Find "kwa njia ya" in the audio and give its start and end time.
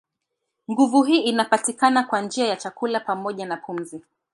2.03-2.55